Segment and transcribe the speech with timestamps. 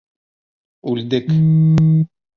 [0.93, 1.29] Үлдек!